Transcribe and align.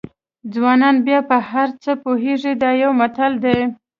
ځوانان 0.53 0.95
بیا 1.07 1.19
په 1.29 1.37
هر 1.49 1.69
څه 1.83 1.91
پوهېږي 2.03 2.53
دا 2.61 2.71
یو 2.83 2.91
متل 2.99 3.33
دی. 3.45 3.59